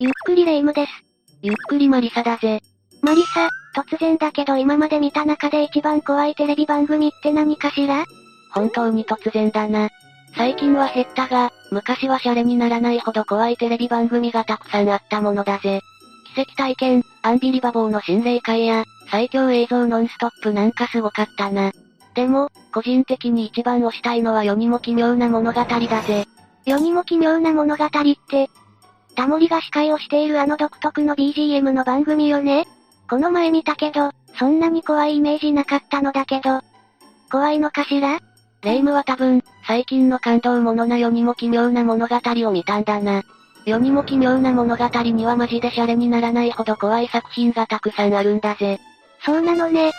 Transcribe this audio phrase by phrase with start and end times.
[0.00, 0.92] ゆっくりレ夢ムです。
[1.42, 2.60] ゆっくりマリサだぜ。
[3.02, 8.04] マリサ、突然だけど今まで見た中で一番怖いテレビ番組って何かしら？
[8.54, 9.88] 本当に突然だな。
[10.36, 15.80] 最近は減ったが、昔はシャレにならないほど怖いテレビ番組がたくさんあったものだぜ。
[16.32, 21.72] 奇跡体験、アンビリバボーの心霊会や、最強映像ノンストップなんかすごかったな。
[22.14, 26.24] でも、個人的に一番推したいのは世にも奇妙な物語だぜ。
[26.66, 28.48] 世にも奇妙な物語って、
[29.18, 32.68] タモリが司会をしているあの独特の BGM の番組よね
[33.10, 36.60] この前見たけど、そんなに怖いイメージなかったのだけど、
[37.28, 38.20] 怖いのかしら？
[38.62, 43.24] レイムは多分、最近の感動ものな世にも奇妙な物語を見たんだな。
[43.64, 48.78] 世にも奇妙な物語にはマジでシャレにならないほど怖い作品がたくさんあるんだぜ。
[49.24, 49.90] そうなのね。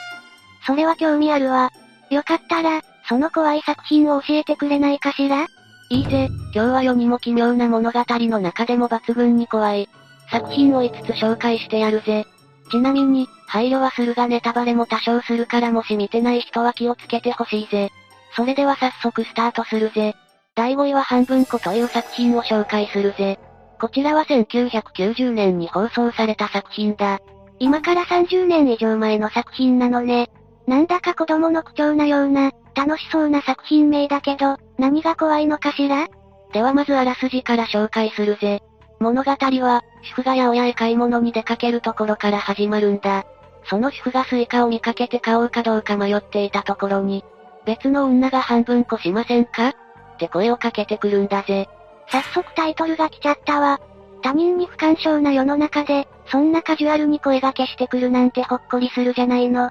[0.66, 1.72] それは興味あるわ。
[2.10, 5.46] よかったら、その怖い作品を教えてくれないかしら？
[5.90, 9.90] いいぜ、今日は世にも奇妙な物語の中でも抜群に怖い。
[10.32, 12.28] 作品を5つ紹介してやるぜ。
[12.72, 17.90] ちなみに、配慮はするがネタバレも多少するからもし見てない人は気をつけてほしいぜ。
[18.36, 20.16] それでは早速スタートするぜ。
[20.54, 23.40] 第5位は半分子という作品を紹介するぜ。
[23.82, 27.20] こちらは1990年に放送された作品だ。
[27.58, 30.30] 今から30年以上前の作品なのね。
[30.68, 36.08] なんだか子供の口調なような、楽しそうな作品名だけど、何が怖いのかしら？
[36.54, 38.64] ではまずあらすじから紹介するぜ。
[39.02, 43.26] 物語は、主婦が八百屋へ買い物に出かけるところから始まるんだ。
[43.66, 47.26] その主婦がスイカを見かけて買おうかどうか迷っていたところに、
[47.66, 49.68] 別の女が半分こしませんか？
[49.70, 49.74] っ
[50.18, 51.68] て声をかけてくるんだぜ。
[52.08, 53.82] 早速タイトルが来ちゃったわ。
[54.22, 59.70] 他人に不干渉な世の中で、そんなカジュアルに声がけしてくるなんてほっこりするじゃないの。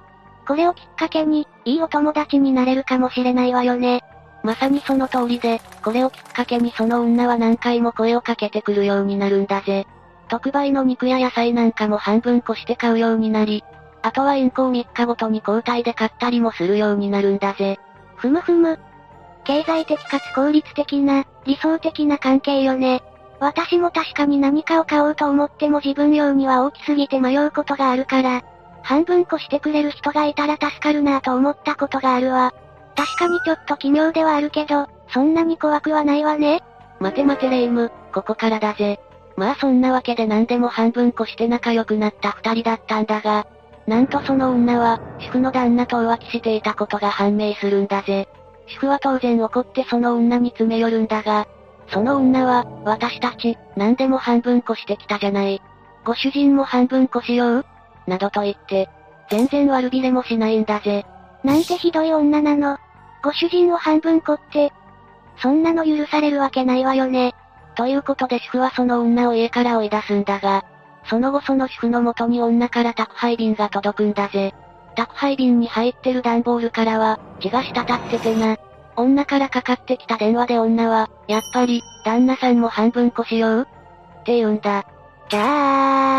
[0.49, 4.03] これをきっかけに、いいお友達になれるかもしれないわよね。
[4.41, 9.85] まさにその通りで、これをきっかけにその女は何回も声をかけてくるようになるんだぜ。
[10.27, 13.63] 特売の肉や野菜なんかも半分こして買うようになり、
[14.01, 17.77] あとはインコを3日ごとに交代で買ったりもするようになるんだぜ。
[18.15, 18.79] ふむふむ。
[19.43, 23.03] 経済的かつ効率的な、理想的な関係よね。
[23.39, 28.41] 私も確かに何かを買おうと思っても自分用には大きすぎて迷うことがあるから、
[28.81, 32.53] 半分こしてくれる人がいたら助かるなぁと思ったことがあるわ。
[32.95, 36.61] 確かにちょっと奇妙ではあるけど、そんなに怖くはないわね。
[36.99, 38.99] 待て待てレイム、ここからだぜ。
[39.37, 43.47] まあそんなわけで何でも半分こして仲良くなった二人だったんだが、
[43.87, 48.27] なんとその女は、主婦の旦那と浮気していたことが判明するんだぜ。
[48.67, 51.47] 主婦は当然怒ってその女に詰め寄るんだが、
[51.87, 55.61] その女は、私たち、何でも半分こしてきたじゃない。
[56.05, 57.65] ご主人も半分こしよう？
[58.09, 58.89] などと言って、
[59.29, 61.05] 全然悪びれもしないんだぜ。
[61.43, 62.77] なんてひどい女なの。
[63.23, 64.73] ご主人を半分こって、
[65.41, 67.33] そんなの許されるわけないわよね。
[67.75, 70.65] ということで主婦はその女を家から追い出すんだが、
[71.05, 74.53] その後その主婦の元に女から宅配便が届くんだぜ。
[74.95, 78.57] 宅配便に入ってる段ボールからは、血が滴っててな。
[78.97, 83.67] 女からかかってきた電話で女は、やっぱり、旦那さんも半分こしよう？
[84.21, 84.85] って言うんだ。
[85.29, 86.18] じゃあ、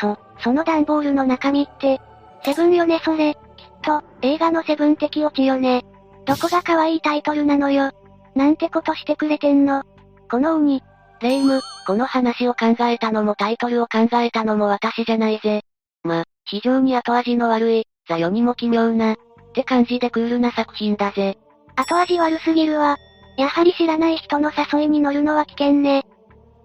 [0.00, 2.00] そ、その段ボールの中身って、
[2.44, 3.34] セブンよねそれ。
[3.34, 3.40] きっ
[3.82, 5.84] と、映画のセブン的オチよね。
[6.26, 7.92] どこが可愛いタイトルなのよ。
[8.34, 9.82] なんてことしてくれてんの。
[10.30, 10.82] この鬼。
[11.20, 15.62] レイム、この話を考えたのもタイトルを考えたのも私じゃないぜ。
[16.04, 19.16] ま、非常に後味の悪い、ザ世にも奇妙な、っ
[19.54, 21.38] て感じでクールな作品だぜ。
[21.74, 22.96] 後味悪すぎるわ。
[23.38, 26.04] やはり知らない人の誘いに乗るのは危険ね。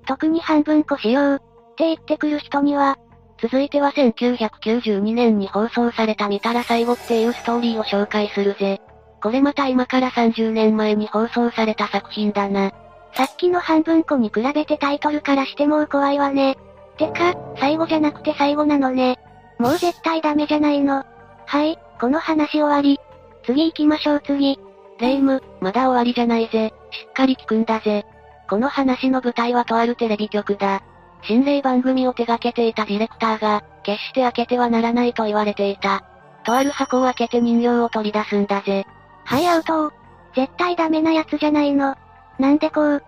[0.06, 1.40] 特に半分こしよう、っ
[1.75, 2.98] て言ってくる人には、
[3.41, 8.79] 続いては1992年に放送された見たら最後っていうストーリーを紹介するぜ。
[9.22, 12.72] これまた今から30年前に放送された作品だな。
[13.16, 16.57] さっきの半分子に比べてタイトルからしてもう怖いわね。
[16.97, 19.19] てか、最後じゃなくて最後なのね。
[19.57, 21.03] もう絶対ダメじゃないの。
[21.46, 23.00] はい、この話終わり。
[23.44, 24.59] 次行きましょう次。
[25.00, 26.74] レイム、まだ終わりじゃないぜ。
[26.91, 28.06] しっかり聞くんだぜ。
[28.50, 30.84] この話の舞台はとあるテレビ局だ。
[31.24, 36.04] 心霊番組を手掛けていたディレクターが、決して開けてはならないと言われていた。
[36.44, 38.86] とある箱を開けて人形を取り出すんだぜ。
[39.25, 39.94] はいアウト
[40.36, 41.95] 絶対ダメなやつじゃないの。
[42.40, 43.04] なんでこう？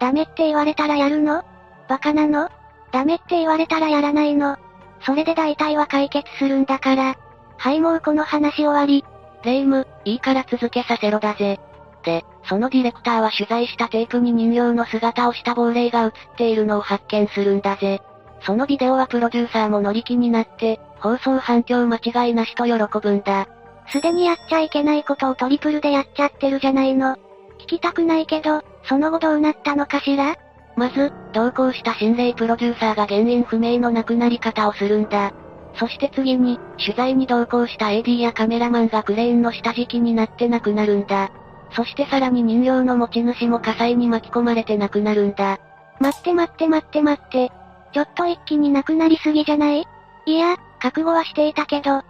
[0.00, 1.44] ダメって言われたらやるの？
[1.88, 2.48] バカなの？
[2.92, 4.56] ダメって言われたらやらないの？
[5.04, 7.16] それで大体は解決するんだから。
[7.58, 9.04] はいもうこの話終わり。
[9.44, 11.60] レイム、いいから続けさせろだぜ。
[12.02, 18.00] で、そのディレクターは取材したテープに人形の姿をした亡霊が映っているのを発見するんだぜ。
[18.44, 23.46] そのビデオはプロデューサーも乗り気になって、放送反響間違いなしと喜ぶんだ。
[23.88, 27.16] すでにやっちゃいけないことをトリプルでやっちゃってるじゃないの。
[27.58, 30.36] 聞きたくないけど、その後どうなったのかしら？
[30.74, 35.32] まず、同行した心霊プロデューサーが原因不明の亡くなり方をするんだ。
[35.74, 41.30] そして次に、取材に同行した AD やカメラマンがクレーンの下敷きになって亡くなるんだ。
[41.74, 45.58] そしてさらに人形の持ち主も火災に巻き込まれて亡くなるんだ。
[46.00, 47.52] 待って待って待って待って。
[47.92, 49.86] ちょっと一気に亡くなりすぎじゃない？
[50.26, 52.02] いや、覚悟はしていたけど。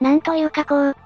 [0.00, 0.96] なんというかこう、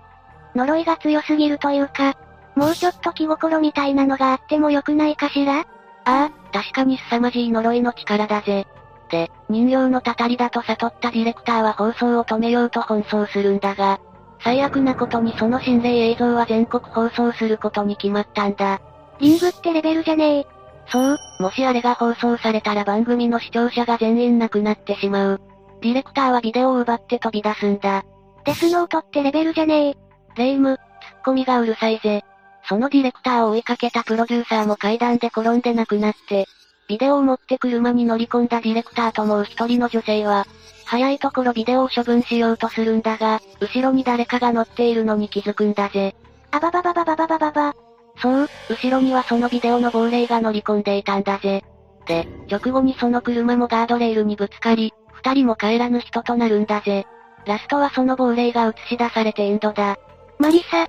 [0.55, 2.17] 呪いが強すぎるというか、
[2.55, 5.61] もうちょっと気心みたいなのがあってもよくないかしら？
[5.61, 5.65] あ
[6.05, 8.67] あ、確かに凄まじい呪いの力だぜ。
[9.11, 14.01] で、人形のたたりだと悟ったディレクターは放送を止めようと奔走するんだが、
[14.41, 18.81] 最悪なことにその心霊映像は全国放送することに決まったんだ。
[19.21, 20.47] リングってレベルじゃねえ。
[20.91, 25.41] そう、もしあれが放送されたら番組の視聴者が全員亡くなってしまう。
[25.81, 28.05] ディレクターはビデオを奪って飛び出すんだ。
[28.45, 29.97] デスノートってレベルじゃねえ。
[30.37, 30.83] レイム、ツ
[31.21, 32.25] ッコミがうるさいぜ。
[32.69, 36.47] そのディレクターを追いかけたプロデューサーも階段で転んで亡くなって、
[36.89, 40.47] ビデオを持って車に乗り込んだディレクターともう一人の女性は、
[40.89, 46.17] 早いところビデオを処分しようとするんだが、後ろに誰かが乗っているのに気づくんだぜ。
[46.51, 47.75] あばばばばばばばばば。
[48.17, 51.63] そう、後ろにはそのビデオの亡霊が乗り込んでいたんだぜ。
[52.07, 57.07] で、直後にその車もガードレールにぶつかり、二人も帰らぬ人となるんだぜ。
[57.45, 59.99] ラストはその亡霊が映し出されてエンドだ。
[60.39, 60.89] マリサ。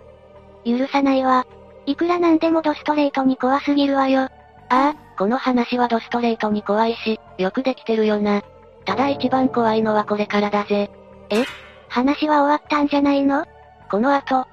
[0.63, 1.45] 許さないわ。
[1.85, 4.21] いくらなんでもドストレートに怖すぎるわよ。
[4.21, 4.29] あ
[4.69, 8.43] あ、この話はドストレートに怖いし、よくできてるよな。
[8.89, 10.89] ただ一番怖いのはこれからだぜ。
[11.29, 11.45] え？
[11.89, 13.45] 話は終わったんじゃないの？
[13.91, 14.47] この後、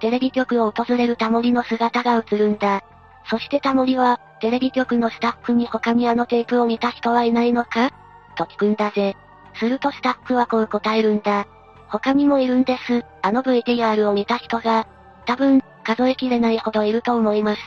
[0.00, 2.82] テレビ局を訪れるタモリの姿が映るんだ。
[3.28, 7.90] そしてタモリは、テレビ局のスタッフに他にあのテープを見た人はいないのか？
[8.38, 9.14] と聞くんだぜ。
[9.56, 11.46] するとスタッフはこう答えるんだ。
[11.88, 13.04] 他にもいるんです。
[13.20, 14.86] あの VTR を見た人が、
[15.26, 17.60] 多分、数えきれないほどいると思います。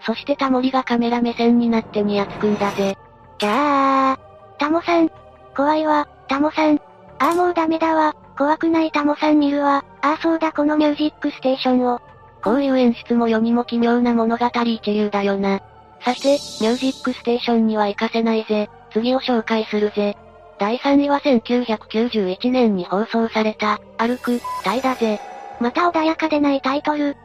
[0.00, 2.96] そしてタモリがカメラ目線になってニヤつくんだぜ。
[3.38, 4.18] キャー。
[4.58, 5.08] タモさん。
[5.56, 6.80] 怖いわ、タモさん。
[7.18, 9.84] ああもうダメだわ、怖くないタモさん見るわ。
[10.00, 12.00] ああそうだこのミュージックステーションを。
[12.42, 15.60] こういう演出も世にも奇妙な物語一流だよな。
[16.04, 18.68] さて、ミュージックステーションには行かせないぜ。
[18.92, 20.16] 次を紹介するぜ。
[20.58, 25.20] 第3位は1991年に放送された、歩く、タイだぜ。
[25.60, 27.16] また穏やかでないタイトル。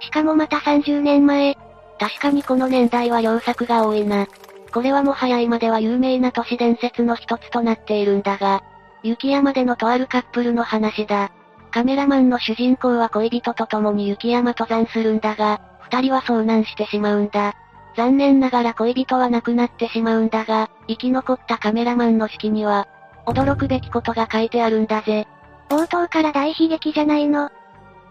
[0.00, 1.56] しかもまた30年前。
[1.98, 4.26] 確かにこの年代は良作が多いな。
[4.72, 8.62] これはもはや今では有名な都市伝説の一つとなっているんだが、
[9.02, 11.30] 雪山でのとあるカップルの話だ。
[11.70, 17.54] カメラマンの主人公は恋人と共に雪山登山するんだが、二人は遭難してしまうんだ。
[17.96, 22.88] 残念ながら恋人は亡くなってしまうんだが、生き残ったカメラマンの式には、
[23.26, 25.26] 驚くべきことが書いてあるんだぜ。
[25.68, 27.50] 冒頭から大悲劇じゃないの。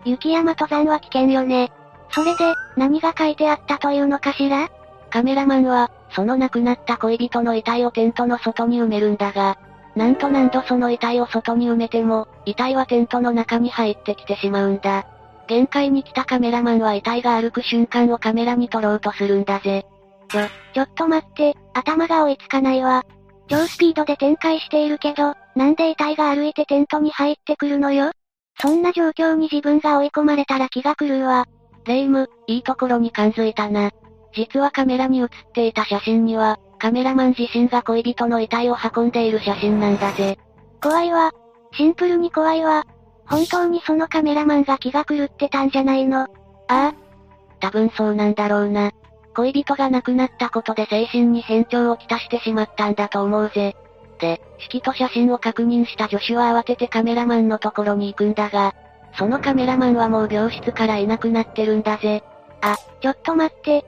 [0.06, 1.72] 雪山登山は危険よね。
[2.12, 4.70] それで、何が書いてあったというのかしら？
[5.12, 9.58] カメラマンは、その亡くなった恋人の遺体をテントの外に埋めるんだが、
[9.96, 15.06] なんと何度その遺体を外に埋めても、遺体はテントの中に入ってきてしまうんだ。
[15.48, 19.86] 限界に来たカメラマンは遺体が歩く瞬間をカメラに撮ろうとするんだぜ。
[20.30, 23.04] ちょ、ちょっと待って、頭が追いつかないわ。
[23.50, 28.12] 超スピードで展開しているけど、なんで遺体が歩いてテントに入ってくるのよ？
[28.62, 31.48] そんな状況に自分が追い込まれたら気が狂うわ。
[31.86, 33.92] レイム、いいところに感づいたな。
[34.34, 40.38] 実はカメラに写っていた写真には、カメラマン自身が恋人の遺体を運んでいる写真なんだぜ。
[40.82, 41.32] 怖いわ。
[41.74, 42.84] シンプルに怖いわ。
[43.26, 46.28] 本当にそのカメラマンが気が狂ってたんじゃないのあ
[46.68, 46.94] あ。
[47.60, 48.92] 多分そうなんだろうな。
[49.36, 53.76] 恋人が亡くなったことで精神に変調をきたしてしまったんだと思うぜ。
[54.20, 58.74] で、式と写真を確認した助手は慌ててカメラマンのところに行くんだが、
[59.18, 62.24] そのカメラマンはもう病室からいなくなってるんだぜ。
[62.62, 63.86] あ、ちょっと待って。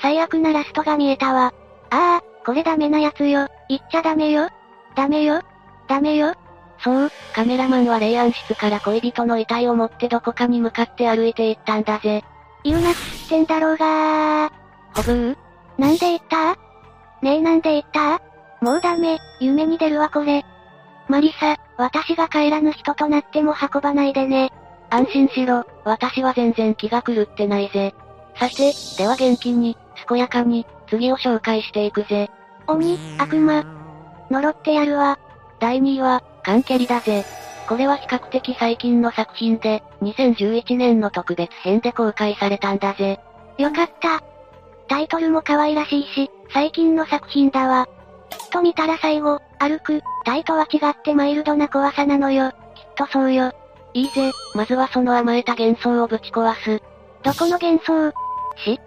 [0.00, 1.52] 最悪なラストが見えたわ。
[1.90, 3.48] ああ、これダメなやつよ。
[3.68, 4.48] 言っちゃダメよ。
[4.96, 5.42] ダメよ。
[5.88, 6.34] ダメよ。
[6.82, 12.24] そう、カメラマンは霊安室から恋人の遺体を持ってどこかに向かって歩いて行ったんだぜ。
[12.64, 14.50] 言うなっつってんだろうがー。
[14.96, 15.36] ほぶー
[15.78, 16.54] なんで言った？
[17.22, 18.20] ねえなんで言った？
[18.62, 20.44] もうダメ、夢に出るわこれ。
[21.08, 24.50] マリサ、私が帰らぬ人となっても運ばないでね。
[24.90, 27.94] 安心しろ、私は全然気が狂ってないぜ。
[28.36, 29.76] さて、では元気に、
[30.10, 32.28] 健やかに、次を紹介していくぜ。
[32.66, 33.64] 鬼、悪魔。
[34.28, 35.20] 呪ってやるわ。
[35.60, 37.24] 第2位は、カンケリだぜ。
[37.68, 43.20] これは比較的最近の作品で、2011年の特別編で公開されたんだぜ。
[43.58, 44.20] よかった。
[44.88, 47.86] タイトルも可愛らしいし、最近の作品だわ。
[48.30, 52.50] きっと見たら最後、歩く、タイとは違ってマイルドな怖さなのよ。
[52.50, 52.56] きっ
[52.96, 53.52] とそうよ。
[53.94, 56.82] いいぜ、まずはその甘えた幻想をぶち壊す。
[57.22, 58.10] どこの幻想？
[58.56, 58.80] し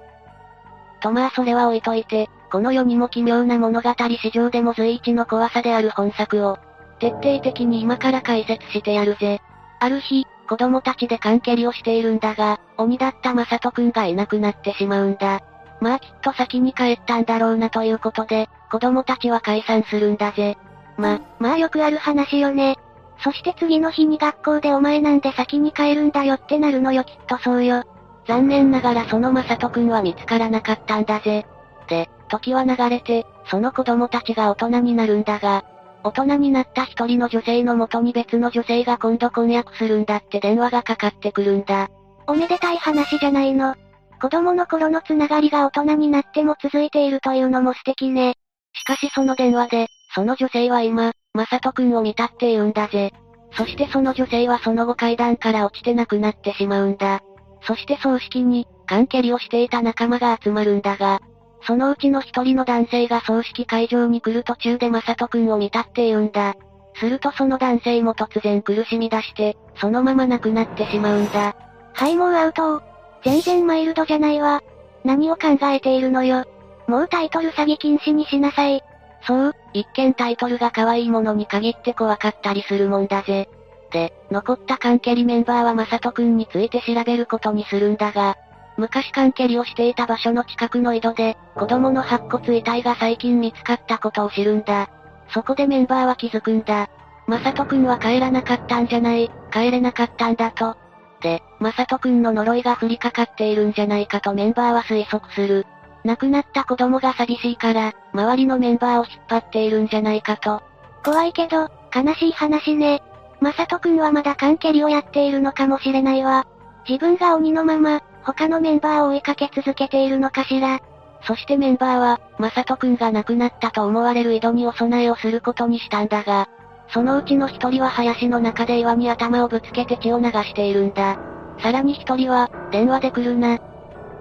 [1.03, 6.57] とまあそれは置いといて、この世にも奇妙な物語史上でも随一の怖さである本作を、
[6.99, 9.41] 徹底的に今から解説してやるぜ。
[9.81, 15.41] ある日、子供たちで缶蹴りをしているんだが、鬼だったマサトくんがいなくなってしまうんだ。
[15.81, 20.57] まあきっと先に帰ったんだろうなということで、子供たちは解散するんだぜ。
[20.95, 22.77] ま、まあよくある話よね。
[23.21, 27.83] そして次の日に学校でお前なんで先に帰るんだよってなるのよきっとそうよ。
[28.27, 31.45] 残念ながらそのマサトくんは見つからなかったんだぜ。
[31.87, 35.65] で、時は流れて、その子供たちが大人になるんだが、
[36.03, 41.89] 大人になった一人の女性の元に別の女性が今度婚約するんだって電話がかかってくるんだ。
[42.27, 43.75] おめでたい話じゃないの。
[44.21, 48.35] 子供の頃のつながりが大人になっても続いているというのも素敵ね。
[48.73, 53.11] しかしその電話で、その女性は今、マサトくんを見たって言うんだぜ。
[53.51, 57.21] そしてその女性はその後階段から落ちて亡くなってしまうんだ。
[57.65, 61.21] そして葬式に、缶蹴りをしていた仲間が集まるんだが、
[61.65, 66.55] そのうちの一人の男性が葬式会場に来る途中でマサトくんを見たって言うんだ。
[66.95, 71.55] するとその男性も突然苦しみ出して、そのまま亡くなってしまうんだ。
[71.93, 72.81] はいもうアウト
[73.23, 74.61] 全然マイルドじゃないわ。
[75.03, 76.45] 何を考えているのよ。
[76.87, 78.81] もうタイトル詐欺禁止にしなさい。
[79.25, 83.49] そう、一見タイトルが可愛いものに限って怖かったりするもんだぜ。
[83.93, 88.35] で、残ったカンケリメンバーはマサトくんについて調べることにするんだが、
[88.75, 94.89] 昔関係りをしていた場所の近くの井戸で、子供の白骨遺体が最近見つかったことを知るんだ。
[95.29, 96.89] そこでメンバーは気づくんだ。
[97.27, 100.75] まさとくんは帰らなかったんじゃない、帰れなかったんだと。
[101.21, 105.65] で、まさとくんの呪いが降りかかっているんじゃないかとメンバーは推測する。
[106.03, 110.61] 亡くなった子供が寂しいから、周りのメンバーを引っ張っているんじゃないかと。
[111.05, 113.01] 怖いけど、悲しい話ね。
[113.43, 116.47] まさとくんはまだ関係りをやっているのかもしれないわ。
[116.87, 120.79] 自分が鬼のまま、他のメンバーを追いかけ続けているのかしら。
[121.27, 126.47] そしてメンバーは、マサトくんが亡くなったと思われる井戸にお供えをすることにしたんだが、
[126.87, 131.17] そのうちの一人は林の中で岩に頭をぶつけて血を流しているんだ。
[131.59, 133.59] さらに一人は、電話で来るな。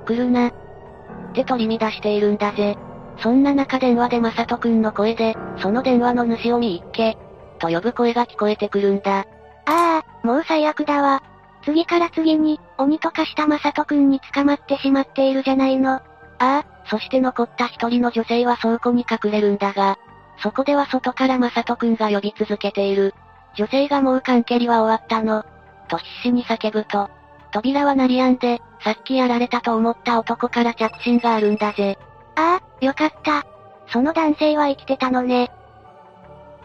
[0.05, 0.49] 来るな。
[0.49, 0.53] っ
[1.33, 2.77] て取り乱しているんだぜ。
[3.19, 7.17] そんな中電話でマサトくんの声で、その電話の主を見いっけ。
[7.63, 9.21] と呼ぶ声が聞こえてくるんだ。
[9.21, 9.25] あ
[9.67, 11.23] あ、もう最悪だわ。
[11.65, 15.93] 次から次に、鬼とかしたマサトくんに捕まってしまっているじゃないの。
[15.93, 16.03] あ
[16.41, 19.97] あ、そして残った一人の女性は倉庫に隠れるんだが、
[20.43, 23.15] そこでは外からマサトくんが呼び続けている。
[23.55, 25.45] 女性がもう関係りは終わったの。
[25.87, 27.11] と必死に叫ぶと、
[27.53, 31.97] 扉は鳴りやんで、さっきやられたと思った男から着信があるんだぜ。
[32.35, 33.45] ああ、よかった。
[33.93, 35.53] その男性は生きてたのね。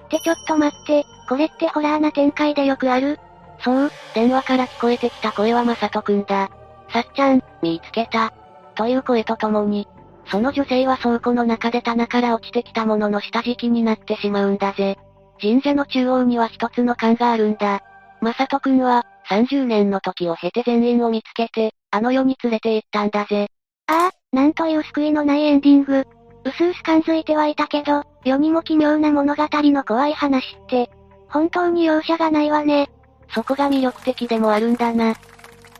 [0.08, 3.20] ってちょっと待って、これってホラーな展開でよくある？
[3.60, 6.50] そう、電話から聞こえてきた声はまさとくんだ。
[6.92, 8.34] さっちゃん、見つけた。
[8.76, 9.88] という声とともに、
[10.30, 14.98] その女性は倉庫の中で棚から落ちてきたものの下敷きになってしまうんだぜ。
[15.42, 17.82] 神社の中央には一つの缶があるんだ。
[18.22, 23.50] まさとくんは、30年の時を経て全員を見つけて、あの世に連れて行ったんだぜ。
[23.88, 26.06] ああ、なんという救いのないエンディング。
[26.48, 30.89] うすうす感づいてはいたけど、世にも奇妙な物語の怖い話って、
[31.30, 32.89] 本当に容赦がないわね。
[33.34, 35.16] そこが魅力的でもあるんだな。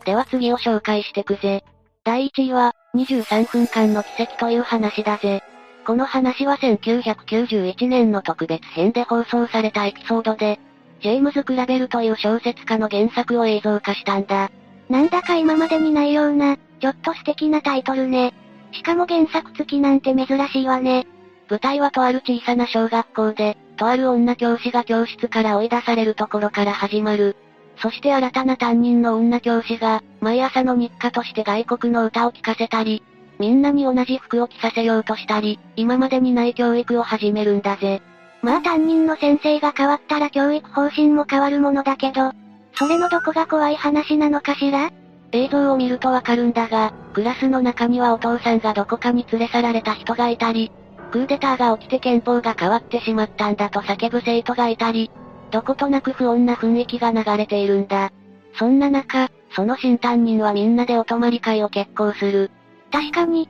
[0.04, 1.64] では次を紹介してくぜ。
[2.04, 5.42] 第1位は、23分間の奇跡という話だぜ。
[5.86, 10.60] この話は1991年の特別編で放送されたエピソードで、
[11.00, 14.50] ジェームズ・クラベルという小説家の原作を映像化したんだ。
[14.88, 18.34] なんだか今までにないような、ちょっと素敵なタイトルね。
[18.72, 21.06] しかも原作付きなんて珍しいわね。
[21.48, 27.36] 舞台はとある小さな小学校で、とある女教師が教室から追い出されるところから始まる。
[27.80, 33.02] そして新たな担任の女教師が、毎朝の日課として外国の歌を聴かせたり、
[33.38, 38.02] みんなに同じ服を着させようとしたり、今までにない教育を始めるんだぜ。
[38.42, 42.32] まあ担任の先生が変わったら教育方針も変わるものだけど、
[42.74, 44.90] それのどこが怖い話なのかしら？
[45.32, 50.72] 映像を見るとわかるんだが、クラスの中にはお父さんがどこかに連れ去られた人がいたり、
[51.10, 55.10] クーデターが起きて憲法が変わってしまったんだと叫ぶ生徒がいたり、
[55.50, 58.10] どことなく不穏な雰囲気が流れているんだ。
[58.58, 62.50] そんな中、その新担任はみんなでお泊まり会を決行する。
[62.90, 63.48] 確かに。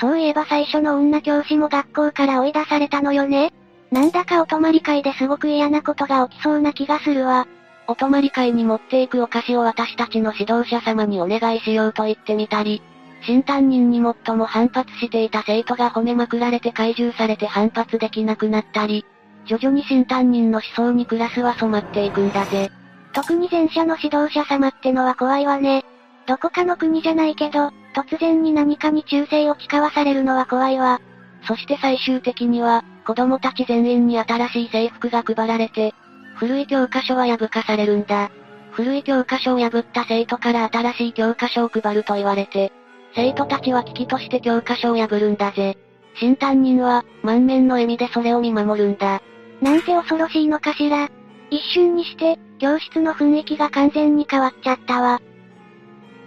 [0.00, 3.52] そういえば最初の女教師も学校から追い出されたのよね。
[3.90, 7.46] なんだかお泊まり会ですごく嫌なことが起きそうな気がするわ。
[7.90, 12.82] お泊まり会に持っていくお菓子を私たちの指導者様にお願いしようと言ってみたり、
[13.26, 19.04] 新担任に最も反発していた生徒が褒めまくられて怪獣されて反発できなくなったり、
[19.44, 22.70] 徐々に新担任の思想にクラスは染まっていくんだぜ。
[23.12, 25.84] 特に前者の指導者様ってのは怖いわね。
[26.28, 31.00] どこかの国じゃないけど、突然に何かに忠誠を誓わされるのは怖いわ。
[31.42, 35.92] そして最終的には、子供たち全員に新しい制服が配られて、
[36.40, 38.30] 古い教科書は破かされるんだ。
[38.70, 42.72] 古い教科書を破った生徒から新しい教科書を配ると言われて、
[43.14, 45.76] 生徒たちは危機として教科書を破るんだぜ。
[46.18, 49.20] 新担任は、満面の笑みでそれを見守るんだ。
[49.60, 51.10] なんて恐ろしいのかしら。
[51.50, 55.20] 一瞬にして、教室の雰囲気が完全に変わっちゃったわ。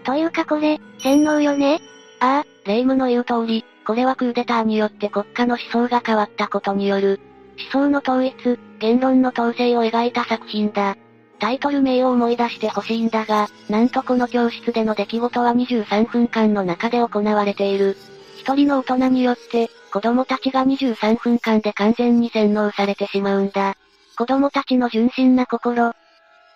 [0.03, 1.79] というかこれ、洗脳よね？
[2.19, 7.19] ああ、霊夢の言う通り、これはクーデターによって国家の思想が変わったことによる、
[7.57, 8.35] 思想の統一、
[8.79, 10.97] 言論の統制を描いた作品だ。
[11.39, 17.97] タイトル名を思い出してほしいんだが、なんとこの教室での出来事は23分間の中で行われている。
[18.39, 23.75] 一人の大人によって、子供たちが23分間で完全に洗脳されてしまうんだ。
[24.17, 25.93] 子供たちの純真な心。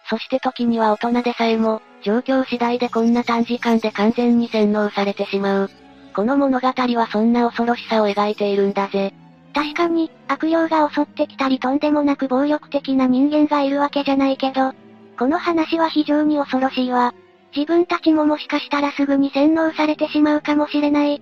[0.10, 5.72] そして時には大人でさえも、状況次第でこんな短時間で完全に洗脳されてしまう。
[6.14, 9.14] この物語はそんな恐ろしさを描いているんだぜ。
[9.54, 14.74] 確かに、悪霊が襲ってきたりとんでもなく暴力的な人間がいるわけじゃないけど、
[15.18, 17.14] この話は非常に恐ろしいわ。
[17.56, 21.22] 自分たちももしかしたらすぐに洗脳されてしまうかもしれない。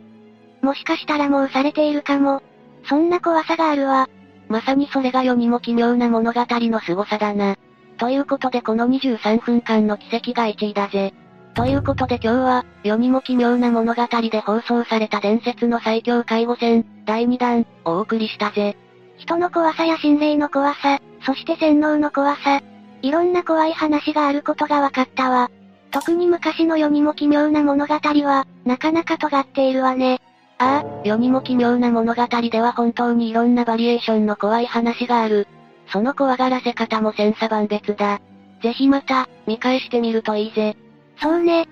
[0.61, 2.41] もしかしたらもうされているかも。
[2.87, 4.09] そんな怖さがあるわ。
[4.49, 7.55] まさにそれが世にも奇妙な物語の凄さだな。
[7.97, 11.13] ということでこの23分間の奇跡が1位だぜ。
[11.55, 18.75] ということで今日は、世にも奇妙な物語で放送された伝説の最強介護戦、第2弾、お送りしたぜ。
[19.17, 22.61] 人の怖さや心霊の怖さ、そして洗脳の怖さ、
[23.01, 25.49] いろんな怖い話があることが分かったわ。
[25.91, 30.19] 特に昔の世にも奇妙な物語は、なかなか尖っているわね。
[30.57, 35.47] ああ、世にも奇妙な物語では本当にいろんなバリエーションの怖い話がある。
[35.87, 38.19] その怖がらせ方も千差万別だ。
[38.61, 40.75] ぜひまた、見返してみるといいぜ。
[41.21, 41.67] そうね。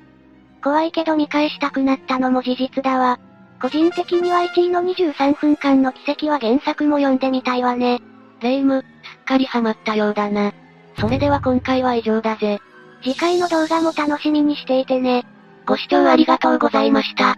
[0.63, 3.19] 怖いけど見返したくなったのも事実だわ。
[3.61, 8.01] 個人的には1位の23分間の奇跡は原作も読んでみたいわね。
[8.41, 8.85] レイム、す
[9.21, 10.53] っかりハマったようだな。
[10.99, 12.59] それでは今回は以上だぜ。
[13.03, 15.25] 次回の動画も楽しみにしていてね。
[15.65, 17.37] ご視聴ありがとうございました。